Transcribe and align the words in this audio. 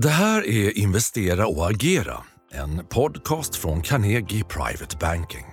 Det 0.00 0.08
här 0.08 0.46
är 0.46 0.78
Investera 0.78 1.46
och 1.46 1.70
agera, 1.70 2.16
en 2.52 2.84
podcast 2.88 3.56
från 3.56 3.82
Carnegie 3.82 4.44
Private 4.44 4.96
Banking. 5.00 5.44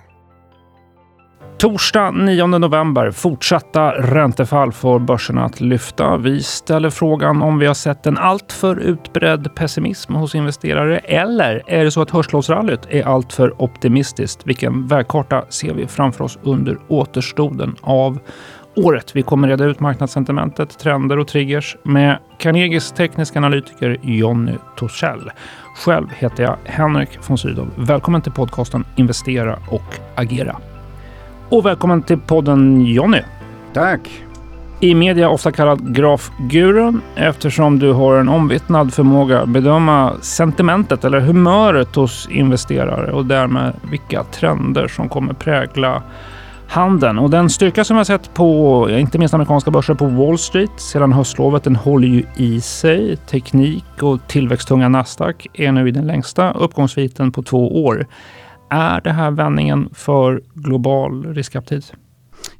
Torsdag 1.58 2.10
9 2.10 2.46
november. 2.46 3.10
Fortsatta 3.10 3.92
räntefall 3.92 4.72
får 4.72 4.98
börserna 4.98 5.44
att 5.44 5.60
lyfta. 5.60 6.16
Vi 6.16 6.42
ställer 6.42 6.90
frågan 6.90 7.42
om 7.42 7.58
vi 7.58 7.66
har 7.66 7.74
sett 7.74 8.06
en 8.06 8.18
alltför 8.18 8.76
utbredd 8.76 9.54
pessimism 9.54 10.14
hos 10.14 10.34
investerare 10.34 10.98
eller 10.98 11.62
är 11.66 11.84
det 11.84 11.90
så 11.90 12.02
att 12.02 12.10
hörslovsrallyt 12.10 12.86
är 12.88 13.02
alltför 13.02 13.62
optimistiskt? 13.62 14.46
Vilken 14.46 14.86
vägkarta 14.86 15.44
ser 15.48 15.74
vi 15.74 15.86
framför 15.86 16.24
oss 16.24 16.38
under 16.42 16.78
återstoden 16.88 17.76
av 17.80 18.18
året. 18.76 19.16
Vi 19.16 19.22
kommer 19.22 19.48
reda 19.48 19.64
ut 19.64 19.80
marknadssentimentet, 19.80 20.78
trender 20.78 21.18
och 21.18 21.28
triggers 21.28 21.76
med 21.82 22.18
Carnegies 22.38 22.92
tekniska 22.92 23.38
analytiker 23.38 23.96
Jonny 24.02 24.54
Torssell. 24.76 25.30
Själv 25.76 26.06
heter 26.10 26.42
jag 26.42 26.56
Henrik 26.64 27.08
von 27.28 27.38
Sydow. 27.38 27.68
Välkommen 27.76 28.22
till 28.22 28.32
podcasten 28.32 28.84
Investera 28.96 29.58
och 29.70 29.98
agera. 30.14 30.56
Och 31.48 31.66
välkommen 31.66 32.02
till 32.02 32.18
podden 32.18 32.86
Jonny. 32.86 33.22
Tack! 33.72 34.00
I 34.82 34.94
media 34.94 35.28
ofta 35.28 35.52
kallad 35.52 35.94
grafgurun 35.94 37.02
eftersom 37.16 37.78
du 37.78 37.92
har 37.92 38.16
en 38.16 38.28
omvittnad 38.28 38.94
förmåga 38.94 39.40
att 39.40 39.48
bedöma 39.48 40.12
sentimentet 40.20 41.04
eller 41.04 41.20
humöret 41.20 41.94
hos 41.94 42.28
investerare 42.30 43.12
och 43.12 43.26
därmed 43.26 43.72
vilka 43.90 44.24
trender 44.24 44.88
som 44.88 45.08
kommer 45.08 45.34
prägla 45.34 46.02
handeln. 46.70 47.18
Och 47.18 47.30
den 47.30 47.50
styrka 47.50 47.84
som 47.84 47.96
jag 47.96 48.06
sett 48.06 48.34
på 48.34 48.88
inte 48.90 49.18
minst 49.18 49.34
amerikanska 49.34 49.70
börser 49.70 49.94
på 49.94 50.06
Wall 50.06 50.38
Street 50.38 50.70
sedan 50.76 51.12
höstlovet, 51.12 51.64
den 51.64 51.76
håller 51.76 52.08
ju 52.08 52.24
i 52.36 52.60
sig. 52.60 53.16
Teknik 53.16 53.84
och 54.02 54.28
tillväxttunga 54.28 54.88
Nasdaq 54.88 55.46
är 55.54 55.72
nu 55.72 55.88
i 55.88 55.90
den 55.90 56.06
längsta 56.06 56.52
uppgångssviten 56.52 57.32
på 57.32 57.42
två 57.42 57.84
år. 57.84 58.06
Är 58.70 59.00
det 59.00 59.12
här 59.12 59.30
vändningen 59.30 59.88
för 59.94 60.42
global 60.54 61.34
riskaptit? 61.34 61.92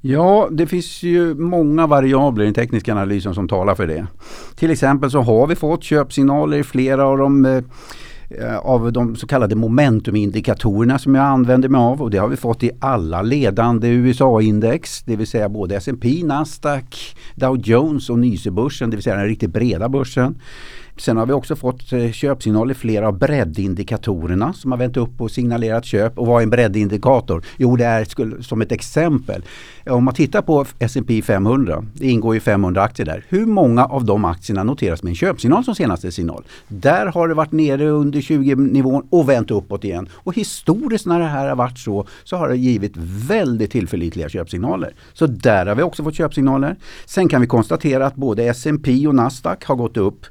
Ja, 0.01 0.49
det 0.51 0.67
finns 0.67 1.03
ju 1.03 1.35
många 1.35 1.87
variabler 1.87 2.45
i 2.45 2.47
den 2.47 2.55
tekniska 2.55 2.93
analysen 2.93 3.35
som 3.35 3.49
talar 3.49 3.75
för 3.75 3.87
det. 3.87 4.07
Till 4.55 4.71
exempel 4.71 5.11
så 5.11 5.21
har 5.21 5.47
vi 5.47 5.57
fått 5.57 5.85
köpsignaler 5.85 6.57
i 6.57 6.65
flera 6.65 7.05
av 7.07 7.19
de 7.19 7.45
Eh, 7.45 7.63
Eh, 8.39 8.57
av 8.57 8.93
de 8.93 9.17
så 9.17 9.27
kallade 9.27 9.55
momentumindikatorerna 9.55 10.99
som 10.99 11.15
jag 11.15 11.25
använder 11.25 11.69
mig 11.69 11.79
av 11.79 12.03
och 12.03 12.11
det 12.11 12.19
har 12.19 12.29
vi 12.29 12.37
fått 12.37 12.63
i 12.63 12.71
alla 12.79 13.23
ledande 13.23 13.89
USA-index, 13.89 15.03
det 15.03 15.17
vill 15.17 15.27
säga 15.27 15.49
både 15.49 15.77
S&P, 15.77 16.23
Nasdaq, 16.25 17.17
Dow 17.35 17.59
Jones 17.65 18.11
och 18.11 18.19
Nyse-börsen 18.19 18.91
det 18.91 18.97
vill 18.97 19.05
säga 19.05 19.17
den 19.17 19.27
riktigt 19.27 19.51
breda 19.51 19.89
börsen. 19.89 20.39
Sen 20.97 21.17
har 21.17 21.27
vi 21.27 21.33
också 21.33 21.57
fått 21.57 21.93
eh, 21.93 22.11
köpsignal 22.13 22.51
köpsignaler 22.51 22.75
i 22.75 22.75
flera 22.75 23.09
av 23.09 23.19
breddindikatorerna 23.19 24.53
som 24.53 24.73
har 24.73 24.79
vänt 24.79 24.97
upp 24.97 25.21
och 25.21 25.31
signalerat 25.31 25.85
köp. 25.85 26.19
Och 26.19 26.27
vad 26.27 26.39
är 26.39 26.43
en 26.43 26.51
breddindikator? 26.51 27.45
Jo, 27.57 27.77
det 27.77 27.85
är 27.85 28.43
som 28.43 28.63
ett 28.63 28.73
exempel. 28.73 29.43
Eh, 29.85 29.95
om 29.95 30.05
man 30.05 30.15
tittar 30.15 30.43
på 30.43 30.67
S&P 30.79 31.23
500, 31.23 31.85
det 31.95 32.07
ingår 32.07 32.35
ju 32.35 32.41
500 32.41 32.83
aktier 32.83 33.07
där. 33.07 33.25
Hur 33.29 33.47
många 33.47 33.85
av 33.85 34.05
de 34.05 34.25
aktierna 34.25 34.65
noteras 34.65 35.03
med 35.03 35.11
en 35.11 35.17
köpsignal 35.17 35.65
som 35.65 35.75
senaste 35.75 36.13
signal? 36.13 36.45
Där 36.69 37.07
har 37.07 37.29
det 37.29 37.35
varit 37.35 37.53
nere 37.53 37.89
under 37.89 38.21
20-nivån 38.21 39.07
och 39.11 39.29
vänt 39.29 39.51
uppåt 39.51 39.85
igen. 39.85 40.09
Och 40.13 40.35
historiskt 40.35 41.07
när 41.07 41.19
det 41.19 41.27
här 41.27 41.49
har 41.49 41.57
varit 41.57 41.79
så, 41.79 42.07
så 42.25 42.37
har 42.37 42.49
det 42.49 42.57
givit 42.57 42.93
väldigt 43.29 43.71
tillförlitliga 43.71 44.29
köpsignaler. 44.29 44.95
Så 45.13 45.27
där 45.27 45.67
har 45.67 45.75
vi 45.75 45.83
också 45.83 46.05
fått 46.05 46.15
köpsignaler. 46.15 46.77
Sen 47.07 47.29
kan 47.29 47.41
vi 47.41 47.47
konstatera 47.47 48.07
att 48.07 48.15
både 48.15 48.45
S&P 48.45 49.07
och 49.07 49.15
Nasdaq 49.15 49.65
har 49.65 49.77
gått 49.77 49.97
upp 49.97 50.27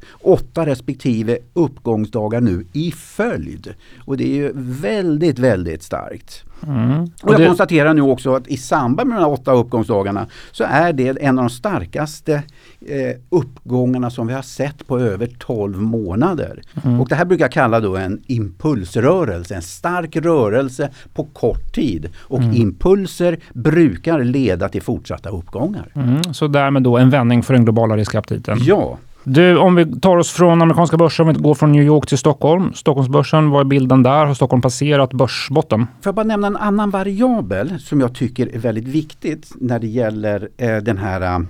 åtta 0.60 0.70
respektive 0.70 1.38
uppgångsdagar 1.54 2.42
nu 2.42 2.66
i 2.74 2.92
följd. 2.92 3.74
Och 4.06 4.18
det 4.18 4.24
är 4.24 4.36
ju 4.36 4.52
väldigt, 4.56 5.40
väldigt 5.40 5.84
starkt. 5.84 6.44
Mm. 6.68 7.02
Och 7.24 7.34
jag 7.34 7.40
det... 7.40 7.46
konstaterar 7.46 7.94
nu 7.94 8.02
också 8.02 8.36
att 8.36 8.48
i 8.48 8.58
samband 8.58 9.10
med 9.10 9.18
de 9.18 9.22
här 9.22 9.32
åtta 9.32 9.52
uppgångsdagarna 9.52 10.28
så 10.52 10.64
är 10.64 10.94
det 10.94 11.24
en 11.24 11.40
av 11.40 11.46
de 11.46 11.50
starkaste 11.50 12.44
eh, 12.88 13.16
uppgångarna 13.30 14.10
som 14.10 14.28
vi 14.28 14.34
har 14.34 14.42
sett 14.42 14.88
på 14.88 15.00
över 15.00 15.28
12 15.40 15.82
månader. 15.82 16.62
Mm. 16.84 17.02
Och 17.02 17.10
det 17.10 17.16
här 17.16 17.26
brukar 17.26 17.46
jag 17.46 17.52
kalla 17.52 17.80
då 17.80 17.98
en 17.98 18.22
impulsrörelse, 18.28 19.56
en 19.56 19.62
stark 19.62 20.16
rörelse 20.16 20.90
på 21.14 21.24
kort 21.24 21.74
tid. 21.74 22.10
Och 22.18 22.40
mm. 22.40 22.56
impulser 22.56 23.40
brukar 23.54 24.24
leda 24.24 24.70
till 24.70 24.82
fortsatta 24.82 25.30
uppgångar. 25.30 25.92
Mm. 25.96 26.34
Så 26.34 26.48
därmed 26.48 26.84
då 26.84 26.98
en 26.98 27.10
vändning 27.10 27.44
för 27.44 27.54
den 27.54 27.64
globala 27.64 27.98
riskaptiten? 27.98 28.58
Ja, 28.62 28.98
du, 29.24 29.58
om 29.58 29.76
vi 29.76 30.00
tar 30.00 30.18
oss 30.18 30.32
från 30.32 30.62
amerikanska 30.62 30.98
börsen, 30.98 31.28
om 31.28 31.34
vi 31.34 31.40
går 31.40 31.56
från 31.56 31.72
New 31.72 31.84
York 31.84 32.08
till 32.08 32.18
Stockholm. 32.18 32.74
Stockholmsbörsen, 32.74 33.50
vad 33.50 33.62
är 33.62 33.66
bilden 33.66 34.04
där? 34.04 34.26
Har 34.26 34.34
Stockholm 34.34 34.62
passerat 34.62 35.14
börsbotten? 35.14 35.80
Får 35.80 36.08
jag 36.08 36.16
bara 36.16 36.26
nämna 36.26 36.48
en 36.48 36.58
annan 36.58 36.90
variabel 36.90 37.80
som 37.80 38.00
jag 38.00 38.16
tycker 38.16 38.56
är 38.56 38.60
väldigt 38.60 38.88
viktigt 38.88 39.52
när 39.56 39.80
det 39.80 39.88
gäller 39.88 40.50
eh, 40.58 40.78
den 40.78 40.98
här 40.98 41.46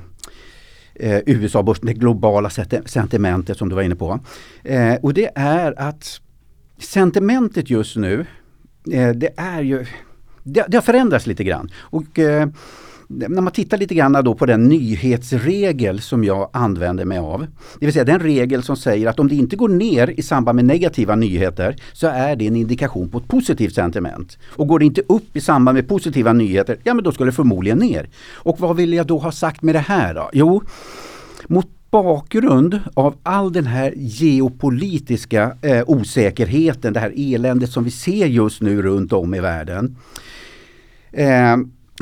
eh, 0.96 1.20
USA-börsen, 1.26 1.86
det 1.86 1.94
globala 1.94 2.50
sentimentet 2.86 3.58
som 3.58 3.70
du 3.70 3.76
var 3.76 3.84
inne 3.84 3.96
på. 3.96 4.20
Eh, 4.64 4.96
och 5.02 5.14
det 5.14 5.30
är 5.36 5.80
att 5.80 6.22
sentimentet 6.78 7.70
just 7.70 7.96
nu, 7.96 8.26
eh, 8.92 9.10
det 9.10 9.30
är 9.38 9.62
ju 9.62 9.86
det, 10.44 10.66
det 10.68 10.78
har 10.78 10.82
förändrats 10.82 11.28
lite 11.28 11.44
grann. 11.44 11.70
Och, 11.80 12.20
eh, 12.20 12.48
när 13.12 13.42
man 13.42 13.54
tittar 13.54 13.78
lite 13.78 13.96
grann 13.96 14.24
då 14.24 14.36
på 14.36 14.46
den 14.46 14.64
nyhetsregel 14.64 16.02
som 16.02 16.24
jag 16.24 16.50
använder 16.54 17.06
mig 17.06 17.18
av. 17.18 17.46
Det 17.80 17.86
vill 17.86 17.94
säga 17.94 18.06
den 18.06 18.20
regel 18.20 18.64
som 18.64 18.78
säger 18.78 19.08
att 19.08 19.20
om 19.20 19.28
det 19.28 19.36
inte 19.36 19.56
går 19.56 19.70
ner 19.70 20.08
i 20.20 20.22
samband 20.22 20.56
med 20.56 20.66
negativa 20.66 21.16
nyheter 21.16 21.76
så 21.94 22.08
är 22.08 22.36
det 22.36 22.48
en 22.48 22.56
indikation 22.56 23.10
på 23.10 23.18
ett 23.18 23.28
positivt 23.28 23.76
sentiment. 23.76 24.38
Och 24.56 24.68
går 24.68 24.80
det 24.80 24.86
inte 24.86 25.02
upp 25.08 25.36
i 25.36 25.42
samband 25.42 25.76
med 25.76 25.88
positiva 25.88 26.34
nyheter, 26.34 26.78
ja 26.84 26.94
men 26.94 27.04
då 27.04 27.12
ska 27.12 27.26
det 27.26 27.32
förmodligen 27.32 27.78
ner. 27.78 28.10
Och 28.34 28.60
vad 28.60 28.76
vill 28.76 28.94
jag 28.94 29.08
då 29.08 29.18
ha 29.18 29.32
sagt 29.32 29.62
med 29.62 29.76
det 29.76 29.80
här 29.80 30.14
då? 30.14 30.30
Jo, 30.34 30.62
mot 31.48 31.68
bakgrund 31.92 32.80
av 32.94 33.16
all 33.24 33.54
den 33.54 33.66
här 33.66 33.94
geopolitiska 33.96 35.58
eh, 35.62 35.84
osäkerheten, 35.88 36.94
det 36.94 37.00
här 37.00 37.14
eländet 37.18 37.72
som 37.72 37.84
vi 37.84 37.92
ser 37.92 38.26
just 38.26 38.62
nu 38.62 38.82
runt 38.82 39.14
om 39.14 39.34
i 39.34 39.40
världen. 39.40 39.96
Eh, 41.12 41.58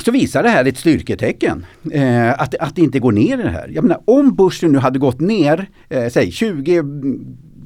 så 0.06 0.12
visar 0.12 0.44
det 0.44 0.50
här 0.50 0.66
ett 0.66 0.78
styrketecken. 0.78 1.66
Eh, 1.92 2.42
att, 2.42 2.56
att 2.56 2.76
det 2.76 2.82
inte 2.82 3.00
går 3.00 3.12
ner 3.12 3.40
i 3.40 3.44
det 3.44 3.50
här. 3.50 3.72
Jag 3.74 3.84
menar, 3.84 4.02
om 4.06 4.36
börsen 4.36 4.72
nu 4.72 4.78
hade 4.78 5.00
gått 5.00 5.20
ner, 5.20 5.70
eh, 5.90 6.08
säg 6.10 6.32
20 6.32 6.84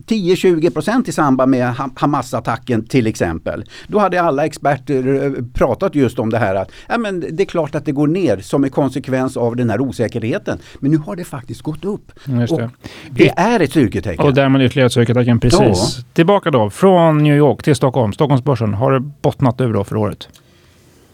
10-20% 0.08 1.10
i 1.10 1.12
samband 1.12 1.52
med 1.52 1.74
Hamas-attacken 1.96 2.88
till 2.88 3.08
exempel. 3.08 3.64
Då 3.88 4.00
hade 4.00 4.22
alla 4.22 4.46
experter 4.46 5.24
eh, 5.24 5.44
pratat 5.54 5.96
just 5.96 6.20
om 6.20 6.30
det 6.30 6.38
här 6.38 6.56
att 6.56 6.72
ja, 6.90 6.98
men 6.98 7.20
det 7.20 7.44
är 7.44 7.46
klart 7.46 7.76
att 7.76 7.86
det 7.86 7.92
går 7.92 8.08
ner 8.08 8.38
som 8.38 8.64
en 8.64 8.70
konsekvens 8.70 9.38
av 9.38 9.56
den 9.56 9.70
här 9.70 9.82
osäkerheten. 9.82 10.60
Men 10.80 10.92
nu 10.92 10.98
har 10.98 11.16
det 11.16 11.24
faktiskt 11.24 11.62
gått 11.62 11.86
upp. 11.86 12.12
Just 12.26 12.58
det. 12.58 12.70
det 13.10 13.30
är 13.30 13.60
ett 13.60 13.70
styrketecken. 13.70 14.26
Och 14.26 14.34
därmed 14.34 14.62
ytterligare 14.62 14.86
ett 14.86 14.92
styrketecken, 14.92 15.40
precis. 15.40 15.60
Ja. 15.98 16.04
Tillbaka 16.14 16.52
då, 16.52 16.70
från 16.70 17.24
New 17.24 17.38
York 17.38 17.64
till 17.64 17.76
Stockholm. 17.76 18.14
Stockholmsbörsen, 18.14 18.74
har 18.74 18.92
det 18.92 19.00
bottnat 19.00 19.62
ur 19.62 19.74
då 19.74 19.84
för 19.84 19.96
året? 19.96 20.28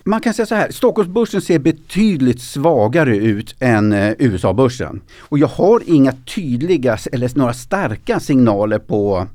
Man 0.07 0.21
kan 0.21 0.33
säga 0.33 0.45
så 0.45 0.55
här, 0.55 0.71
Stockholmsbörsen 0.71 1.41
ser 1.41 1.59
betydligt 1.59 2.41
svagare 2.41 3.17
ut 3.17 3.55
än 3.59 3.93
eh, 3.93 4.13
USA-börsen. 4.19 5.01
Och 5.19 5.39
jag 5.39 5.47
har 5.47 5.81
inga 5.85 6.11
tydliga 6.11 6.97
eller 7.11 7.37
några 7.37 7.53
starka 7.53 8.19
signaler 8.19 8.79
på 8.79 9.27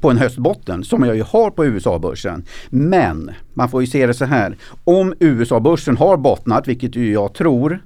på 0.00 0.10
en 0.10 0.18
höstbotten 0.18 0.84
som 0.84 1.02
jag 1.02 1.16
ju 1.16 1.22
har 1.22 1.50
på 1.50 1.66
USA-börsen. 1.66 2.44
Men 2.70 3.30
man 3.54 3.68
får 3.68 3.80
ju 3.80 3.86
se 3.86 4.06
det 4.06 4.14
så 4.14 4.24
här. 4.24 4.56
Om 4.84 5.14
USA-börsen 5.20 5.96
har 5.96 6.16
bottnat, 6.16 6.68
vilket 6.68 6.96
ju 6.96 7.12
jag 7.12 7.34
tror, 7.34 7.82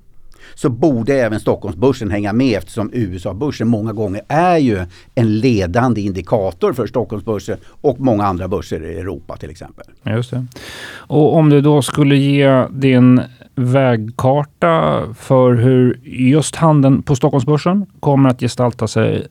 så 0.54 0.68
borde 0.68 1.14
även 1.14 1.40
Stockholmsbörsen 1.40 2.10
hänga 2.10 2.32
med 2.32 2.58
eftersom 2.58 2.90
USA-börsen 2.92 3.68
många 3.68 3.92
gånger 3.92 4.22
är 4.28 4.56
ju 4.56 4.86
en 5.14 5.38
ledande 5.38 6.00
indikator 6.00 6.72
för 6.72 6.86
Stockholmsbörsen 6.86 7.58
och 7.80 8.00
många 8.00 8.24
andra 8.24 8.48
börser 8.48 8.84
i 8.84 8.98
Europa 8.98 9.36
till 9.36 9.50
exempel. 9.50 9.86
Just 10.02 10.30
det. 10.30 10.46
Och 10.92 11.36
om 11.36 11.50
du 11.50 11.60
då 11.60 11.82
skulle 11.82 12.16
ge 12.16 12.66
din 12.70 13.20
vägkarta 13.54 15.02
för 15.18 15.54
hur 15.54 16.00
just 16.04 16.56
handeln 16.56 17.02
på 17.02 17.16
Stockholmsbörsen 17.16 17.86
kommer 18.00 18.30
att 18.30 18.40
gestalta 18.40 18.88
sig 18.88 19.26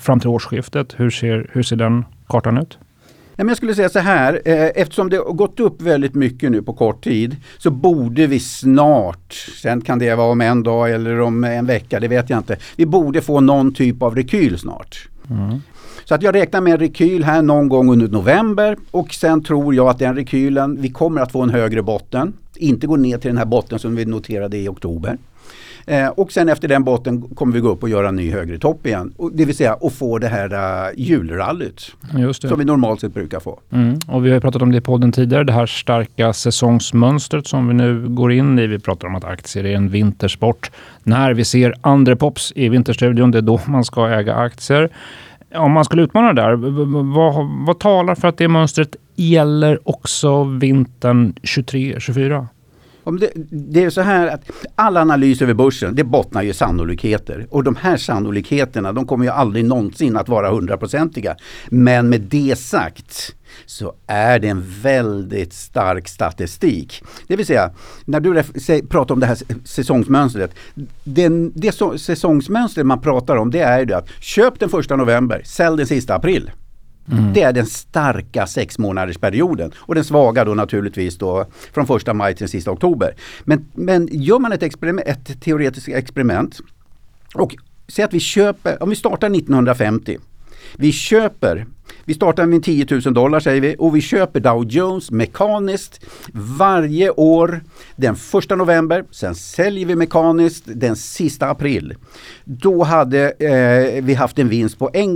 fram 0.00 0.20
till 0.20 0.28
årsskiftet. 0.28 0.94
Hur 0.96 1.10
ser, 1.10 1.50
hur 1.52 1.62
ser 1.62 1.76
den 1.76 2.04
kartan 2.26 2.58
ut? 2.58 2.78
Jag 3.46 3.56
skulle 3.56 3.74
säga 3.74 3.88
så 3.88 3.98
här, 3.98 4.42
eh, 4.44 4.66
eftersom 4.74 5.10
det 5.10 5.16
har 5.16 5.32
gått 5.32 5.60
upp 5.60 5.82
väldigt 5.82 6.14
mycket 6.14 6.50
nu 6.50 6.62
på 6.62 6.72
kort 6.72 7.04
tid 7.04 7.36
så 7.58 7.70
borde 7.70 8.26
vi 8.26 8.40
snart, 8.40 9.32
sen 9.62 9.80
kan 9.80 9.98
det 9.98 10.14
vara 10.14 10.30
om 10.30 10.40
en 10.40 10.62
dag 10.62 10.90
eller 10.90 11.20
om 11.20 11.44
en 11.44 11.66
vecka, 11.66 12.00
det 12.00 12.08
vet 12.08 12.30
jag 12.30 12.38
inte. 12.38 12.56
Vi 12.76 12.86
borde 12.86 13.20
få 13.20 13.40
någon 13.40 13.74
typ 13.74 14.02
av 14.02 14.14
rekyl 14.14 14.58
snart. 14.58 15.08
Mm. 15.30 15.60
Så 16.04 16.14
att 16.14 16.22
jag 16.22 16.34
räknar 16.34 16.60
med 16.60 16.72
en 16.72 16.78
rekyl 16.78 17.24
här 17.24 17.42
någon 17.42 17.68
gång 17.68 17.92
under 17.92 18.08
november 18.08 18.76
och 18.90 19.14
sen 19.14 19.44
tror 19.44 19.74
jag 19.74 19.88
att 19.88 19.98
den 19.98 20.16
rekylen, 20.16 20.80
vi 20.80 20.88
kommer 20.90 21.20
att 21.20 21.32
få 21.32 21.42
en 21.42 21.50
högre 21.50 21.82
botten. 21.82 22.32
Inte 22.56 22.86
gå 22.86 22.96
ner 22.96 23.18
till 23.18 23.28
den 23.28 23.38
här 23.38 23.44
botten 23.44 23.78
som 23.78 23.96
vi 23.96 24.04
noterade 24.04 24.58
i 24.58 24.68
oktober. 24.68 25.18
Eh, 25.88 26.08
och 26.08 26.32
sen 26.32 26.48
efter 26.48 26.68
den 26.68 26.84
botten 26.84 27.22
kommer 27.22 27.52
vi 27.52 27.60
gå 27.60 27.68
upp 27.68 27.82
och 27.82 27.88
göra 27.88 28.08
en 28.08 28.16
ny 28.16 28.30
högre 28.30 28.58
topp 28.58 28.86
igen. 28.86 29.12
Och, 29.16 29.30
det 29.32 29.44
vill 29.44 29.56
säga 29.56 29.76
att 29.80 29.92
få 29.92 30.18
det 30.18 30.28
här 30.28 30.52
uh, 30.52 31.00
julrallyt 31.00 31.92
som 32.32 32.58
vi 32.58 32.64
normalt 32.64 33.00
sett 33.00 33.14
brukar 33.14 33.40
få. 33.40 33.60
Mm. 33.70 33.98
Och 34.08 34.26
vi 34.26 34.30
har 34.30 34.40
pratat 34.40 34.62
om 34.62 34.72
det 34.72 34.78
i 34.78 34.80
podden 34.80 35.12
tidigare, 35.12 35.44
det 35.44 35.52
här 35.52 35.66
starka 35.66 36.32
säsongsmönstret 36.32 37.46
som 37.46 37.68
vi 37.68 37.74
nu 37.74 38.08
går 38.08 38.32
in 38.32 38.58
i. 38.58 38.66
Vi 38.66 38.78
pratar 38.78 39.08
om 39.08 39.14
att 39.14 39.24
aktier 39.24 39.66
är 39.66 39.76
en 39.76 39.88
vintersport. 39.88 40.70
När 41.02 41.34
vi 41.34 41.44
ser 41.44 41.74
andra 41.80 42.16
pops 42.16 42.52
i 42.56 42.68
Vinterstudion, 42.68 43.30
det 43.30 43.38
är 43.38 43.42
då 43.42 43.60
man 43.66 43.84
ska 43.84 44.08
äga 44.08 44.34
aktier. 44.34 44.88
Om 45.54 45.72
man 45.72 45.84
skulle 45.84 46.02
utmana 46.02 46.32
det 46.32 46.42
där, 46.42 46.54
vad, 47.14 47.66
vad 47.66 47.78
talar 47.78 48.14
för 48.14 48.28
att 48.28 48.38
det 48.38 48.48
mönstret 48.48 48.96
gäller 49.16 49.88
också 49.88 50.44
vintern 50.44 51.34
23-24? 51.42 52.46
Om 53.08 53.18
det, 53.18 53.30
det, 53.50 53.84
är 53.84 53.90
så 53.90 54.00
här 54.00 54.26
att 54.26 54.50
alla 54.74 55.00
analyser 55.00 55.44
över 55.44 55.54
börsen 55.54 55.94
det 55.94 56.04
bottnar 56.04 56.42
ju 56.42 56.52
sannolikheter. 56.52 57.46
Och 57.50 57.64
de 57.64 57.76
här 57.76 57.96
sannolikheterna 57.96 58.92
de 58.92 59.06
kommer 59.06 59.24
ju 59.24 59.30
aldrig 59.30 59.64
någonsin 59.64 60.16
att 60.16 60.28
vara 60.28 60.50
hundraprocentiga. 60.50 61.36
Men 61.68 62.08
med 62.08 62.20
det 62.20 62.58
sagt 62.58 63.34
så 63.66 63.94
är 64.06 64.38
det 64.38 64.48
en 64.48 64.64
väldigt 64.82 65.52
stark 65.52 66.08
statistik. 66.08 67.02
Det 67.26 67.36
vill 67.36 67.46
säga, 67.46 67.70
när 68.04 68.20
du 68.20 68.42
pratar 68.88 69.14
om 69.14 69.20
det 69.20 69.26
här 69.26 69.38
säsongsmönstret. 69.64 70.54
Den, 71.04 71.52
det 71.54 71.72
säsongsmönstret 71.96 72.86
man 72.86 73.00
pratar 73.00 73.36
om 73.36 73.50
det 73.50 73.60
är 73.60 73.78
ju 73.78 73.84
det 73.84 73.96
att 73.96 74.08
köp 74.20 74.60
den 74.60 74.68
första 74.68 74.96
november, 74.96 75.42
sälj 75.44 75.76
den 75.76 75.86
sista 75.86 76.14
april. 76.14 76.50
Mm. 77.10 77.32
Det 77.32 77.42
är 77.42 77.52
den 77.52 77.66
starka 77.66 78.46
sex 78.46 78.78
månaders 78.78 79.18
perioden 79.18 79.72
och 79.76 79.94
den 79.94 80.04
svaga 80.04 80.44
då 80.44 80.54
naturligtvis 80.54 81.18
då 81.18 81.46
från 81.72 81.86
första 81.86 82.14
maj 82.14 82.34
till 82.34 82.48
sista 82.48 82.70
oktober. 82.70 83.14
Men, 83.44 83.68
men 83.74 84.08
gör 84.12 84.38
man 84.38 84.52
ett, 84.52 84.62
experiment, 84.62 85.08
ett 85.08 85.40
teoretiskt 85.40 85.88
experiment 85.88 86.60
och 87.34 87.56
säg 87.88 88.04
att 88.04 88.14
vi 88.14 88.20
köper, 88.20 88.82
om 88.82 88.90
vi 88.90 88.96
startar 88.96 89.30
1950 89.30 90.18
vi 90.76 90.92
köper, 90.92 91.66
vi 92.04 92.14
startar 92.14 92.46
med 92.46 92.62
10 92.62 92.86
000 92.90 93.14
dollar 93.14 93.40
säger 93.40 93.60
vi 93.60 93.76
och 93.78 93.96
vi 93.96 94.00
köper 94.00 94.40
Dow 94.40 94.64
Jones 94.64 95.10
mekaniskt 95.10 96.04
varje 96.58 97.10
år 97.10 97.60
den 97.96 98.16
första 98.16 98.56
november. 98.56 99.04
Sen 99.10 99.34
säljer 99.34 99.86
vi 99.86 99.96
mekaniskt 99.96 100.64
den 100.66 100.96
sista 100.96 101.50
april. 101.50 101.94
Då 102.44 102.82
hade 102.82 103.30
eh, 103.30 104.04
vi 104.04 104.14
haft 104.14 104.38
en 104.38 104.48
vinst 104.48 104.78
på 104.78 104.90
1, 104.92 105.08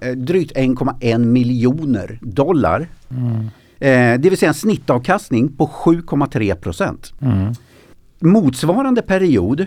eh, 0.00 0.10
drygt 0.10 0.56
1,1 0.56 1.18
miljoner 1.18 2.18
dollar. 2.22 2.88
Mm. 3.10 3.50
Eh, 3.78 4.20
det 4.20 4.30
vill 4.30 4.38
säga 4.38 4.48
en 4.48 4.54
snittavkastning 4.54 5.56
på 5.56 5.66
7,3 5.66 6.54
procent. 6.54 7.12
Mm. 7.20 7.52
Motsvarande 8.20 9.02
period 9.02 9.66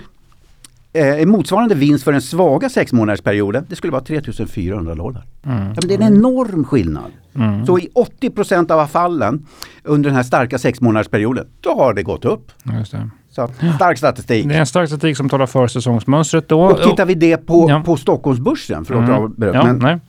eh, 0.97 1.25
motsvarande 1.25 1.75
vinst 1.75 2.03
för 2.03 2.11
den 2.11 2.21
svaga 2.21 2.69
sex 2.69 2.93
månadersperioden 2.93 3.65
det 3.69 3.75
skulle 3.75 3.91
vara 3.91 4.03
3400 4.03 4.95
dollar. 4.95 5.25
Mm. 5.45 5.67
Ja, 5.67 5.81
det 5.87 5.93
är 5.93 6.01
en 6.01 6.15
enorm 6.15 6.65
skillnad. 6.65 7.11
Mm. 7.35 7.65
Så 7.65 7.79
i 7.79 7.89
80% 8.21 8.71
av 8.71 8.87
fallen 8.87 9.45
under 9.83 10.09
den 10.09 10.15
här 10.15 10.23
starka 10.23 10.57
sex 10.57 10.81
månadersperioden 10.81 11.47
då 11.61 11.69
har 11.69 11.93
det 11.93 12.03
gått 12.03 12.25
upp. 12.25 12.51
Det. 12.63 12.85
Så, 13.29 13.49
stark 13.75 13.97
statistik. 13.97 14.47
Det 14.47 14.55
är 14.55 14.59
en 14.59 14.65
stark 14.65 14.89
statistik 14.89 15.17
som 15.17 15.29
talar 15.29 15.45
för 15.45 15.67
säsongsmönstret. 15.67 16.49
Då. 16.49 16.61
Och 16.61 16.81
tittar 16.81 17.05
vi 17.05 17.15
det 17.15 17.37
på, 17.37 17.69
ja. 17.69 17.83
på 17.85 17.97
Stockholmsbörsen, 17.97 18.85
förlåt 18.85 19.09
mm. 19.09 19.53
ja, 19.55 19.63
men, 19.63 19.77
nej. 19.77 19.99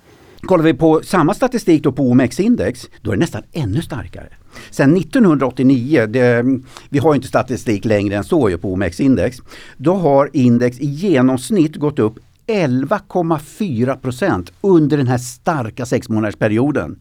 Kollar 0.43 0.64
vi 0.64 0.75
på 0.75 1.00
samma 1.05 1.35
statistik 1.35 1.82
då 1.82 1.93
på 1.93 2.02
OMX-index, 2.02 2.88
då 3.02 3.11
är 3.11 3.17
det 3.17 3.20
nästan 3.20 3.43
ännu 3.52 3.82
starkare. 3.82 4.29
Sen 4.70 4.96
1989, 4.96 6.06
det, 6.06 6.44
vi 6.88 6.99
har 6.99 7.14
inte 7.14 7.29
statistik 7.29 7.85
längre 7.85 8.17
än 8.17 8.25
så 8.25 8.58
på 8.58 8.73
OMX-index, 8.73 9.37
då 9.76 9.94
har 9.94 10.31
index 10.32 10.81
i 10.81 10.87
genomsnitt 10.87 11.76
gått 11.76 11.99
upp 11.99 12.19
11,4 12.46 13.96
procent 13.96 14.52
under 14.61 14.96
den 14.96 15.06
här 15.06 15.19
starka 15.19 15.87
sexmånadersperioden. 15.87 17.00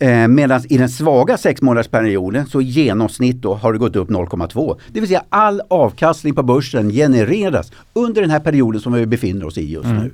Eh, 0.00 0.28
Medan 0.28 0.60
i 0.68 0.78
den 0.78 0.88
svaga 0.88 1.36
sexmånadersperioden 1.36 2.46
så 2.46 2.60
i 2.60 2.64
genomsnitt 2.64 3.36
då 3.36 3.54
har 3.54 3.72
det 3.72 3.78
gått 3.78 3.96
upp 3.96 4.10
0,2. 4.10 4.76
Det 4.92 5.00
vill 5.00 5.08
säga 5.08 5.24
all 5.28 5.62
avkastning 5.70 6.34
på 6.34 6.42
börsen 6.42 6.90
genereras 6.90 7.72
under 7.92 8.20
den 8.20 8.30
här 8.30 8.40
perioden 8.40 8.80
som 8.80 8.92
vi 8.92 9.06
befinner 9.06 9.46
oss 9.46 9.58
i 9.58 9.72
just 9.72 9.84
mm. 9.84 10.02
nu. 10.02 10.12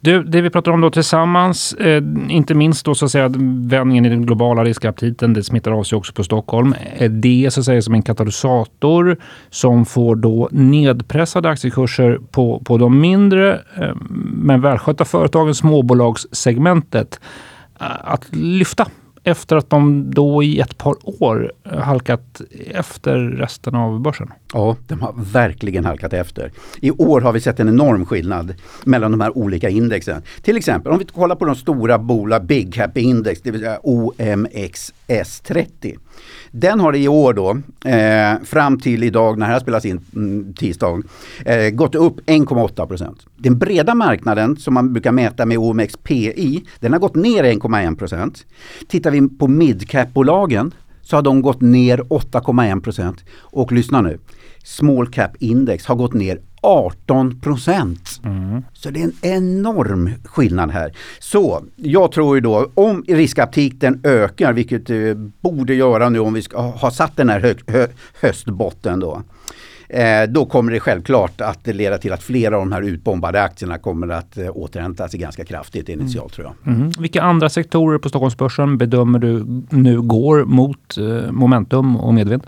Du, 0.00 0.22
det 0.22 0.40
vi 0.40 0.50
pratar 0.50 0.72
om 0.72 0.80
då 0.80 0.90
tillsammans, 0.90 1.72
eh, 1.72 2.02
inte 2.28 2.54
minst 2.54 2.84
då 2.84 2.94
så 2.94 3.04
att 3.04 3.10
säga 3.10 3.32
vändningen 3.68 4.06
i 4.06 4.08
den 4.08 4.26
globala 4.26 4.64
riskaptiten, 4.64 5.32
det 5.32 5.44
smittar 5.44 5.70
av 5.70 5.82
sig 5.82 5.96
också 5.96 6.12
på 6.12 6.24
Stockholm. 6.24 6.74
Är 6.96 7.08
det 7.08 7.50
så 7.52 7.60
att 7.60 7.66
säga 7.66 7.82
som 7.82 7.94
en 7.94 8.02
katalysator 8.02 9.16
som 9.50 9.86
får 9.86 10.16
då 10.16 10.48
nedpressade 10.52 11.48
aktiekurser 11.48 12.20
på, 12.30 12.62
på 12.64 12.78
de 12.78 13.00
mindre 13.00 13.54
eh, 13.54 13.94
men 14.32 14.60
välskötta 14.60 15.04
företagen, 15.04 15.54
småbolagssegmentet, 15.54 17.20
eh, 17.80 17.86
att 18.04 18.36
lyfta 18.36 18.86
efter 19.26 19.56
att 19.56 19.70
de 19.70 20.10
då 20.10 20.42
i 20.42 20.60
ett 20.60 20.78
par 20.78 21.22
år 21.22 21.52
eh, 21.64 21.78
halkat 21.78 22.40
efter 22.70 23.18
resten 23.18 23.74
av 23.74 24.00
börsen. 24.00 24.32
Ja, 24.52 24.76
de 24.86 25.02
har 25.02 25.14
verkligen 25.16 25.84
halkat 25.84 26.12
efter. 26.12 26.52
I 26.80 26.90
år 26.90 27.20
har 27.20 27.32
vi 27.32 27.40
sett 27.40 27.60
en 27.60 27.68
enorm 27.68 28.06
skillnad 28.06 28.54
mellan 28.84 29.10
de 29.10 29.20
här 29.20 29.38
olika 29.38 29.68
indexen. 29.68 30.22
Till 30.42 30.56
exempel 30.56 30.92
om 30.92 30.98
vi 30.98 31.04
kollar 31.04 31.36
på 31.36 31.44
de 31.44 31.56
stora 31.56 31.98
bolag 31.98 32.44
Big 32.44 32.74
Cap 32.74 32.98
Index, 32.98 33.42
det 33.42 33.50
vill 33.50 33.60
säga 33.60 33.78
OMXS30. 33.82 35.96
Den 36.50 36.80
har 36.80 36.96
i 36.96 37.08
år 37.08 37.34
då, 37.34 37.50
eh, 37.90 38.34
fram 38.44 38.80
till 38.80 39.02
idag 39.02 39.38
när 39.38 39.46
det 39.46 39.52
här 39.52 39.60
spelas 39.60 39.84
in 39.84 40.00
mm, 40.14 40.54
tisdag, 40.54 41.02
eh, 41.44 41.70
gått 41.70 41.94
upp 41.94 42.20
1,8 42.26 42.86
procent. 42.86 43.26
Den 43.36 43.58
breda 43.58 43.94
marknaden 43.94 44.56
som 44.56 44.74
man 44.74 44.92
brukar 44.92 45.12
mäta 45.12 45.46
med 45.46 45.58
OMXPI, 45.58 46.64
den 46.80 46.92
har 46.92 47.00
gått 47.00 47.14
ner 47.14 47.44
1,1 47.44 47.96
procent. 47.96 48.46
Tittar 48.88 49.10
vi 49.10 49.28
på 49.28 49.48
midcap-bolagen 49.48 50.74
så 51.02 51.16
har 51.16 51.22
de 51.22 51.42
gått 51.42 51.60
ner 51.60 51.98
8,1 51.98 52.80
procent. 52.80 53.24
Och 53.32 53.72
lyssna 53.72 54.00
nu, 54.00 54.18
small 54.64 55.06
cap 55.06 55.30
index 55.38 55.86
har 55.86 55.94
gått 55.94 56.14
ner 56.14 56.40
18 56.60 57.40
procent. 57.40 58.20
Mm. 58.24 58.62
Så 58.72 58.90
det 58.90 59.00
är 59.00 59.04
en 59.04 59.14
enorm 59.22 60.10
skillnad 60.24 60.70
här. 60.70 60.96
Så 61.18 61.64
jag 61.76 62.12
tror 62.12 62.36
ju 62.36 62.40
då 62.40 62.70
om 62.74 63.04
riskaptiten 63.08 64.00
ökar, 64.04 64.52
vilket 64.52 64.86
det 64.86 65.14
borde 65.40 65.74
göra 65.74 66.08
nu 66.08 66.18
om 66.18 66.34
vi 66.34 66.42
ska 66.42 66.60
ha 66.60 66.90
satt 66.90 67.16
den 67.16 67.28
här 67.28 67.56
hö, 67.66 67.86
höstbotten 68.20 69.00
då. 69.00 69.22
Eh, 69.88 70.22
då 70.28 70.46
kommer 70.46 70.72
det 70.72 70.80
självklart 70.80 71.40
att 71.40 71.66
leda 71.66 71.98
till 71.98 72.12
att 72.12 72.22
flera 72.22 72.56
av 72.56 72.60
de 72.60 72.72
här 72.72 72.82
utbombade 72.82 73.42
aktierna 73.42 73.78
kommer 73.78 74.08
att 74.08 74.38
eh, 74.38 74.50
återhämta 74.50 75.08
sig 75.08 75.20
ganska 75.20 75.44
kraftigt 75.44 75.88
initialt 75.88 76.38
mm. 76.38 76.54
tror 76.54 76.56
jag. 76.64 76.74
Mm. 76.74 76.90
Vilka 76.98 77.22
andra 77.22 77.48
sektorer 77.48 77.98
på 77.98 78.08
Stockholmsbörsen 78.08 78.78
bedömer 78.78 79.18
du 79.18 79.46
nu 79.70 80.00
går 80.00 80.44
mot 80.44 80.98
eh, 80.98 81.32
momentum 81.32 81.96
och 81.96 82.14
medvind? 82.14 82.42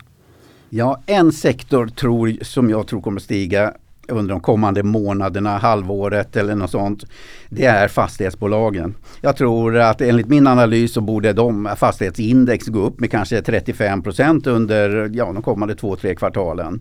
Ja, 0.71 1.03
en 1.07 1.33
sektor 1.33 1.87
tror, 1.87 2.33
som 2.43 2.71
jag 2.71 2.87
tror 2.87 3.01
kommer 3.01 3.21
stiga 3.21 3.73
under 4.09 4.35
de 4.35 4.41
kommande 4.41 4.83
månaderna, 4.83 5.59
halvåret 5.59 6.37
eller 6.37 6.55
något 6.55 6.71
sånt. 6.71 7.05
Det 7.49 7.65
är 7.65 7.89
fastighetsbolagen. 7.89 8.95
Jag 9.21 9.37
tror 9.37 9.77
att 9.77 10.01
enligt 10.01 10.29
min 10.29 10.47
analys 10.47 10.93
så 10.93 11.01
borde 11.01 11.33
de 11.33 11.69
fastighetsindex 11.77 12.67
gå 12.67 12.81
upp 12.81 13.01
med 13.01 13.11
kanske 13.11 13.41
35% 13.41 14.49
under 14.49 15.11
ja, 15.15 15.33
de 15.33 15.43
kommande 15.43 15.75
två, 15.75 15.97
tre 15.97 16.15
kvartalen. 16.15 16.81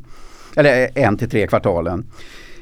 Eller 0.58 0.90
en 0.96 1.18
till 1.18 1.30
tre 1.30 1.48
kvartalen. 1.48 2.06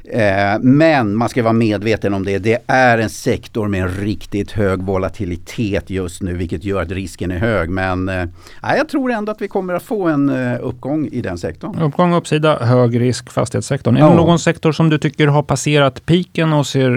Eh, 0.09 0.59
men 0.61 1.15
man 1.15 1.29
ska 1.29 1.43
vara 1.43 1.53
medveten 1.53 2.13
om 2.13 2.25
det. 2.25 2.37
Det 2.37 2.61
är 2.67 2.97
en 2.97 3.09
sektor 3.09 3.67
med 3.67 3.81
en 3.81 3.89
riktigt 3.89 4.51
hög 4.51 4.81
volatilitet 4.81 5.89
just 5.89 6.21
nu 6.21 6.33
vilket 6.33 6.63
gör 6.63 6.81
att 6.81 6.91
risken 6.91 7.31
är 7.31 7.37
hög. 7.37 7.69
Men 7.69 8.09
eh, 8.09 8.25
jag 8.61 8.89
tror 8.89 9.11
ändå 9.11 9.31
att 9.31 9.41
vi 9.41 9.47
kommer 9.47 9.73
att 9.73 9.83
få 9.83 10.07
en 10.07 10.29
eh, 10.29 10.57
uppgång 10.61 11.07
i 11.07 11.21
den 11.21 11.37
sektorn. 11.37 11.81
Uppgång, 11.81 12.13
uppsida, 12.13 12.65
hög 12.65 12.99
risk, 12.99 13.31
fastighetssektorn. 13.31 13.95
Är 13.95 13.99
ja. 13.99 14.09
det 14.09 14.15
någon 14.15 14.39
sektor 14.39 14.71
som 14.71 14.89
du 14.89 14.97
tycker 14.97 15.27
har 15.27 15.43
passerat 15.43 16.05
piken 16.05 16.53
och 16.53 16.67
ser 16.67 16.89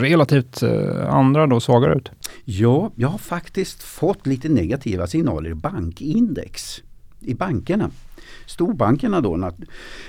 relativt 0.00 0.62
andra 1.08 1.46
då 1.46 1.60
svagare 1.60 1.94
ut? 1.94 2.10
Ja, 2.44 2.90
jag 2.96 3.08
har 3.08 3.18
faktiskt 3.18 3.82
fått 3.82 4.26
lite 4.26 4.48
negativa 4.48 5.06
signaler 5.06 5.50
i 5.50 5.54
bankindex 5.54 6.82
i 7.20 7.34
bankerna 7.34 7.90
storbankerna 8.46 9.20
då. 9.20 9.50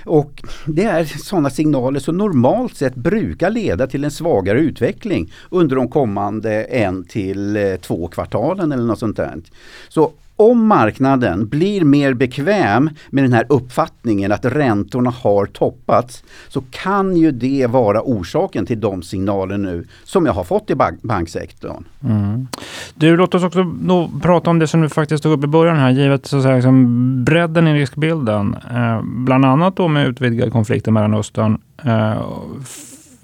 Och 0.04 0.42
det 0.66 0.84
är 0.84 1.04
sådana 1.04 1.50
signaler 1.50 2.00
som 2.00 2.18
normalt 2.18 2.76
sett 2.76 2.94
brukar 2.94 3.50
leda 3.50 3.86
till 3.86 4.04
en 4.04 4.10
svagare 4.10 4.60
utveckling 4.60 5.32
under 5.50 5.76
de 5.76 5.88
kommande 5.88 6.64
en 6.64 7.04
till 7.04 7.56
eh, 7.56 7.76
två 7.76 8.08
kvartalen 8.08 8.72
eller 8.72 8.84
något 8.84 8.98
sånt 8.98 9.16
där. 9.16 9.42
Så 9.88 10.12
om 10.36 10.66
marknaden 10.66 11.48
blir 11.48 11.84
mer 11.84 12.14
bekväm 12.14 12.90
med 13.10 13.24
den 13.24 13.32
här 13.32 13.46
uppfattningen 13.48 14.32
att 14.32 14.44
räntorna 14.44 15.10
har 15.10 15.46
toppats 15.46 16.24
så 16.48 16.62
kan 16.70 17.16
ju 17.16 17.30
det 17.30 17.66
vara 17.66 18.02
orsaken 18.02 18.66
till 18.66 18.80
de 18.80 19.02
signaler 19.02 19.58
nu 19.58 19.86
som 20.04 20.26
jag 20.26 20.32
har 20.32 20.44
fått 20.44 20.70
i 20.70 20.74
bank 20.74 21.02
banksektorn. 21.02 21.84
Mm. 22.04 22.48
Du, 22.94 23.16
låt 23.16 23.34
oss 23.34 23.42
också 23.42 23.62
då 23.62 24.10
prata 24.22 24.50
om 24.50 24.58
det 24.58 24.66
som 24.66 24.80
du 24.80 24.88
faktiskt 24.88 25.22
tog 25.22 25.32
upp 25.32 25.44
i 25.44 25.46
början 25.46 25.76
här, 25.76 25.90
givet 25.90 26.26
så 26.26 26.36
att 26.36 26.42
säga, 26.42 26.54
liksom 26.54 27.24
bredden 27.24 27.68
i 27.68 27.74
riskbilden. 27.74 28.56
Eh, 28.70 29.02
bland 29.02 29.44
annat 29.44 29.76
då 29.76 29.88
med 29.88 30.08
utvidgad 30.08 30.52
konflikt 30.52 30.88
i 30.88 30.90
Mellanöstern. 30.90 31.58
Eh, 31.84 32.22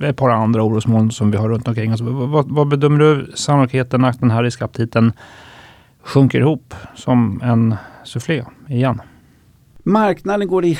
ett 0.02 0.16
par 0.16 0.30
andra 0.30 0.62
orosmoln 0.62 1.10
som 1.10 1.30
vi 1.30 1.36
har 1.36 1.48
runt 1.48 1.68
omkring 1.68 1.92
oss. 1.92 2.00
Vad, 2.00 2.48
vad 2.48 2.68
bedömer 2.68 2.98
du 2.98 3.32
sannolikheten 3.34 4.04
att 4.04 4.20
den 4.20 4.30
här 4.30 4.42
riskaptiten 4.42 5.12
sjunker 6.02 6.40
ihop 6.40 6.74
som 6.94 7.40
en 7.42 7.74
sufflé 8.04 8.44
igen? 8.68 9.00
Marknaden 9.84 10.48
går, 10.48 10.64
i, 10.64 10.78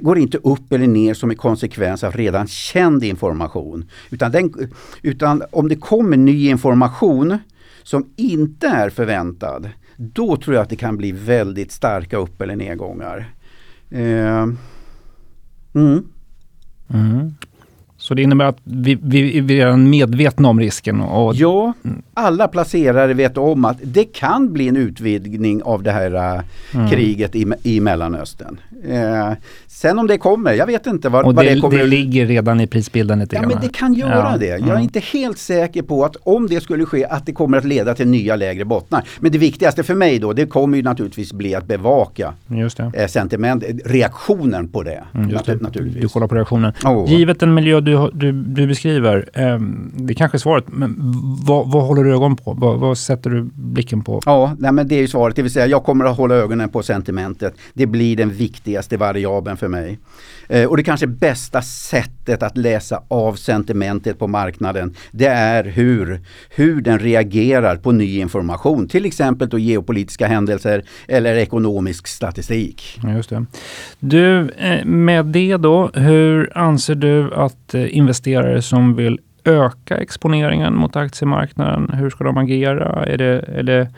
går, 0.00 0.18
inte 0.18 0.38
upp 0.38 0.72
eller 0.72 0.86
ner 0.86 1.14
som 1.14 1.30
en 1.30 1.36
konsekvens 1.36 2.04
av 2.04 2.12
redan 2.12 2.46
känd 2.46 3.04
information. 3.04 3.84
Utan, 4.10 4.32
den, 4.32 4.52
utan 5.02 5.42
om 5.50 5.68
det 5.68 5.76
kommer 5.76 6.16
ny 6.16 6.48
information 6.48 7.38
som 7.82 8.06
inte 8.16 8.68
är 8.68 8.90
förväntad, 8.90 9.70
då 9.96 10.36
tror 10.36 10.54
jag 10.56 10.62
att 10.62 10.70
det 10.70 10.76
kan 10.76 10.96
bli 10.96 11.12
väldigt 11.12 11.72
starka 11.72 12.16
upp 12.16 12.40
eller 12.40 12.56
nedgångar. 12.56 13.32
Eh, 13.90 14.46
mm. 15.74 16.04
Mm. 16.88 17.34
Så 17.96 18.14
det 18.14 18.22
innebär 18.22 18.44
att 18.44 18.58
vi, 18.64 18.98
vi, 19.02 19.40
vi 19.40 19.60
är 19.60 19.64
redan 19.64 19.90
medvetna 19.90 20.48
om 20.48 20.60
risken? 20.60 21.00
Och... 21.00 21.34
Ja, 21.34 21.72
alla 22.14 22.48
placerare 22.48 23.14
vet 23.14 23.38
om 23.38 23.64
att 23.64 23.76
det 23.82 24.04
kan 24.04 24.52
bli 24.52 24.68
en 24.68 24.76
utvidgning 24.76 25.62
av 25.62 25.82
det 25.82 25.90
här 25.90 26.14
äh, 26.14 26.40
mm. 26.74 26.90
kriget 26.90 27.36
i, 27.36 27.52
i 27.62 27.80
Mellanöstern. 27.80 28.60
Eh, 28.88 29.32
sen 29.66 29.98
om 29.98 30.06
det 30.06 30.18
kommer, 30.18 30.52
jag 30.52 30.66
vet 30.66 30.86
inte 30.86 31.08
vad, 31.08 31.36
det, 31.36 31.54
det 31.54 31.60
kommer. 31.60 31.78
det 31.78 31.86
ligger 31.86 32.26
redan 32.26 32.60
i 32.60 32.66
prisbilden 32.66 33.18
lite 33.18 33.36
Ja 33.36 33.48
men 33.48 33.60
det 33.60 33.72
kan 33.72 33.94
göra 33.94 34.30
ja. 34.32 34.36
det. 34.38 34.46
Jag 34.46 34.60
är 34.60 34.70
mm. 34.70 34.82
inte 34.82 35.00
helt 35.00 35.38
säker 35.38 35.82
på 35.82 36.04
att 36.04 36.16
om 36.22 36.46
det 36.46 36.60
skulle 36.60 36.86
ske 36.86 37.04
att 37.04 37.26
det 37.26 37.32
kommer 37.32 37.58
att 37.58 37.64
leda 37.64 37.94
till 37.94 38.08
nya 38.08 38.36
lägre 38.36 38.64
bottnar. 38.64 39.08
Men 39.20 39.32
det 39.32 39.38
viktigaste 39.38 39.82
för 39.82 39.94
mig 39.94 40.18
då 40.18 40.32
det 40.32 40.46
kommer 40.46 40.76
ju 40.76 40.82
naturligtvis 40.82 41.32
bli 41.32 41.54
att 41.54 41.66
bevaka 41.66 42.34
just 42.46 42.76
det. 42.76 42.92
Eh, 42.94 43.06
sentiment, 43.06 43.64
reaktionen 43.84 44.68
på 44.68 44.82
det. 44.82 45.04
Mm, 45.14 45.30
just 45.30 45.46
det. 45.46 45.62
Naturligtvis. 45.62 46.02
Du 46.02 46.08
kollar 46.08 46.26
på 46.26 46.34
reaktionen. 46.34 46.72
Oh. 46.84 47.10
Givet 47.10 47.40
den 47.40 47.54
miljö 47.54 47.80
du, 47.80 48.10
du, 48.14 48.32
du 48.32 48.66
beskriver, 48.66 49.28
eh, 49.32 49.58
det 49.94 50.14
kanske 50.14 50.36
är 50.36 50.38
svaret, 50.38 50.64
men 50.66 50.94
vad, 51.46 51.70
vad 51.70 51.82
håller 51.82 52.01
du 52.04 52.14
ögon 52.14 52.36
på? 52.36 52.52
Vad, 52.52 52.78
vad, 52.78 52.98
sätter 52.98 53.30
du 53.30 53.50
blicken 53.54 54.02
på? 54.02 54.20
Ja, 54.26 54.56
nej, 54.58 54.72
men 54.72 54.88
det 54.88 54.94
är 54.94 55.00
ju 55.00 55.08
svaret. 55.08 55.36
Det 55.36 55.42
vill 55.42 55.52
säga 55.52 55.66
jag 55.66 55.84
kommer 55.84 56.04
att 56.04 56.16
hålla 56.16 56.34
ögonen 56.34 56.68
på 56.68 56.82
sentimentet. 56.82 57.54
Det 57.74 57.86
blir 57.86 58.16
den 58.16 58.30
viktigaste 58.30 58.96
variabeln 58.96 59.56
för 59.56 59.68
mig. 59.68 59.98
Eh, 60.48 60.66
och 60.66 60.76
det 60.76 60.82
kanske 60.82 61.06
bästa 61.06 61.62
sättet 61.62 62.42
att 62.42 62.56
läsa 62.56 63.02
av 63.08 63.34
sentimentet 63.34 64.18
på 64.18 64.26
marknaden 64.26 64.94
det 65.10 65.26
är 65.26 65.64
hur, 65.64 66.20
hur 66.50 66.80
den 66.80 66.98
reagerar 66.98 67.76
på 67.76 67.92
ny 67.92 68.18
information. 68.18 68.88
Till 68.88 69.06
exempel 69.06 69.48
då 69.48 69.58
geopolitiska 69.58 70.26
händelser 70.26 70.84
eller 71.08 71.36
ekonomisk 71.36 72.06
statistik. 72.06 73.00
Just 73.14 73.30
det. 73.30 73.46
Du, 73.98 74.50
eh, 74.50 74.84
med 74.84 75.26
det 75.26 75.56
då, 75.56 75.90
hur 75.94 76.58
anser 76.58 76.94
du 76.94 77.34
att 77.34 77.74
eh, 77.74 77.96
investerare 77.96 78.62
som 78.62 78.96
vill 78.96 79.18
öka 79.44 79.96
exponeringen 79.96 80.74
mot 80.74 80.96
aktiemarknaden, 80.96 81.90
hur 81.92 82.10
ska 82.10 82.24
de 82.24 82.36
agera? 82.36 83.06
Är 83.06 83.18
det, 83.18 83.44
är 83.48 83.62
det, 83.62 83.88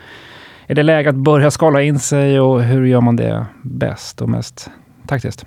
är 0.66 0.74
det 0.74 0.82
läge 0.82 1.08
att 1.08 1.14
börja 1.14 1.50
skala 1.50 1.82
in 1.82 1.98
sig 1.98 2.40
och 2.40 2.62
hur 2.62 2.84
gör 2.84 3.00
man 3.00 3.16
det 3.16 3.46
bäst 3.62 4.22
och 4.22 4.28
mest 4.28 4.70
taktiskt? 5.06 5.46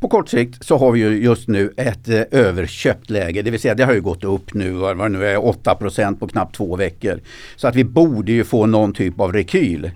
På 0.00 0.08
kort 0.08 0.28
sikt 0.28 0.64
så 0.64 0.78
har 0.78 0.92
vi 0.92 1.00
ju 1.00 1.22
just 1.22 1.48
nu 1.48 1.72
ett 1.76 2.08
eh, 2.08 2.22
överköpt 2.30 3.10
läge, 3.10 3.42
det 3.42 3.50
vill 3.50 3.60
säga 3.60 3.74
det 3.74 3.84
har 3.84 3.92
ju 3.92 4.00
gått 4.00 4.24
upp 4.24 4.54
nu, 4.54 4.72
vad 4.72 4.96
det 4.96 5.08
nu 5.08 5.26
är 5.26 5.36
8% 5.36 6.18
på 6.18 6.28
knappt 6.28 6.56
två 6.56 6.76
veckor. 6.76 7.20
Så 7.56 7.68
att 7.68 7.76
vi 7.76 7.84
borde 7.84 8.32
ju 8.32 8.44
få 8.44 8.66
någon 8.66 8.92
typ 8.92 9.20
av 9.20 9.32
rekyl. 9.32 9.90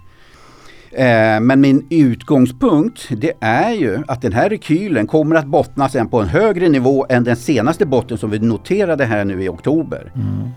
Eh, 0.97 1.41
men 1.41 1.61
min 1.61 1.87
utgångspunkt 1.91 3.09
det 3.11 3.33
är 3.41 3.73
ju 3.73 3.99
att 4.09 4.23
den 4.23 4.33
här 4.33 4.49
rekylen 4.51 5.07
kommer 5.07 5.37
att 5.37 5.47
bottna 5.47 5.89
sen 5.89 6.09
på 6.09 6.21
en 6.21 6.29
högre 6.29 6.69
nivå 6.69 7.07
än 7.09 7.25
den 7.25 7.37
senaste 7.37 7.87
botten 7.87 8.19
som 8.19 8.31
vi 8.31 8.39
noterade 8.39 9.05
här 9.05 9.25
nu 9.25 9.45
i 9.45 9.49
oktober. 9.49 10.13
Mm. 10.15 10.49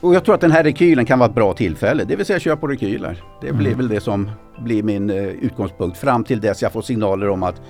Och 0.00 0.14
jag 0.14 0.24
tror 0.24 0.34
att 0.34 0.40
den 0.40 0.52
här 0.52 0.64
rekylen 0.64 1.06
kan 1.06 1.18
vara 1.18 1.28
ett 1.28 1.34
bra 1.34 1.52
tillfälle, 1.52 2.04
det 2.04 2.16
vill 2.16 2.26
säga 2.26 2.38
köp 2.38 2.60
på 2.60 2.66
rekyler. 2.66 3.22
Det 3.40 3.52
blir 3.52 3.66
mm. 3.66 3.78
väl 3.78 3.88
det 3.88 4.00
som 4.00 4.30
blir 4.58 4.82
min 4.82 5.10
uh, 5.10 5.28
utgångspunkt 5.28 5.98
fram 5.98 6.24
till 6.24 6.40
dess 6.40 6.62
jag 6.62 6.72
får 6.72 6.82
signaler 6.82 7.28
om 7.28 7.42
att 7.42 7.60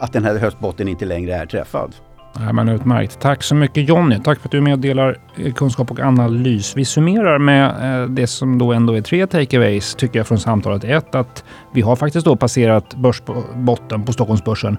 att 0.00 0.12
den 0.12 0.24
här 0.24 0.38
höstbotten 0.38 0.88
inte 0.88 1.04
längre 1.04 1.34
är 1.34 1.46
träffad. 1.46 1.94
Ja, 2.32 2.52
men 2.52 2.68
utmärkt. 2.68 3.20
Tack 3.20 3.42
så 3.42 3.54
mycket 3.54 3.88
Jonny. 3.88 4.18
Tack 4.24 4.40
för 4.40 4.48
att 4.48 4.52
du 4.52 4.60
meddelar 4.60 5.18
eh, 5.36 5.52
kunskap 5.52 5.90
och 5.90 6.00
analys. 6.00 6.76
Vi 6.76 6.84
summerar 6.84 7.38
med 7.38 7.66
eh, 8.02 8.08
det 8.08 8.26
som 8.26 8.58
då 8.58 8.72
ändå 8.72 8.92
är 8.92 9.00
tre 9.00 9.26
takeaways 9.26 9.94
tycker 9.94 10.18
jag 10.18 10.26
från 10.26 10.38
samtalet. 10.38 10.84
Ett, 10.84 11.14
att 11.14 11.44
vi 11.72 11.80
har 11.80 11.96
faktiskt 11.96 12.26
då 12.26 12.36
passerat 12.36 12.94
börsbotten 12.94 14.04
på 14.04 14.12
Stockholmsbörsen. 14.12 14.78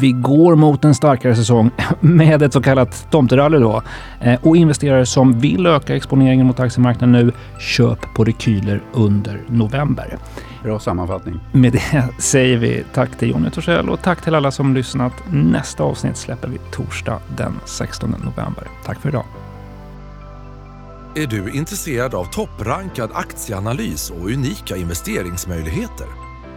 Vi 0.00 0.12
går 0.12 0.56
mot 0.56 0.84
en 0.84 0.94
starkare 0.94 1.36
säsong 1.36 1.70
med 2.00 2.42
ett 2.42 2.52
så 2.52 2.62
kallat 2.62 3.10
tomterally 3.10 3.58
då. 3.58 3.82
Eh, 4.20 4.38
och 4.42 4.56
investerare 4.56 5.06
som 5.06 5.40
vill 5.40 5.66
öka 5.66 5.96
exponeringen 5.96 6.46
mot 6.46 6.60
aktiemarknaden 6.60 7.12
nu, 7.12 7.32
köp 7.58 8.14
på 8.14 8.24
rekyler 8.24 8.82
under 8.92 9.40
november. 9.48 10.18
Bra 10.62 10.78
sammanfattning. 10.78 11.40
Med 11.52 11.72
det 11.72 12.08
säger 12.18 12.56
vi 12.58 12.84
tack 12.94 13.18
till 13.18 13.30
Jonny 13.30 13.50
Torssell 13.50 13.88
och 13.88 14.02
tack 14.02 14.22
till 14.24 14.34
alla 14.34 14.50
som 14.50 14.74
lyssnat. 14.74 15.12
Nästa 15.32 15.82
avsnitt 15.84 16.16
släpper 16.16 16.48
vi 16.48 16.58
torsdag 16.70 17.20
den 17.36 17.60
16 17.64 18.10
november. 18.10 18.68
Tack 18.84 19.00
för 19.00 19.08
idag. 19.08 19.24
Är 21.14 21.26
du 21.26 21.50
intresserad 21.50 22.14
av 22.14 22.24
topprankad 22.24 23.10
aktieanalys 23.14 24.10
och 24.10 24.30
unika 24.30 24.76
investeringsmöjligheter? 24.76 26.06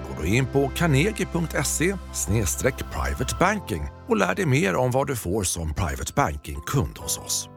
Gå 0.08 0.22
då 0.22 0.26
in 0.26 0.46
på 0.46 0.72
carnegie.se 0.76 1.96
privatebanking 2.94 3.84
och 4.08 4.18
lär 4.18 4.36
dig 4.36 4.46
mer 4.46 4.76
om 4.76 4.92
vad 4.92 5.08
du 5.08 5.16
får 5.16 5.44
som 5.44 5.74
private 5.74 6.14
banking-kund 6.16 6.98
hos 6.98 7.18
oss. 7.18 7.50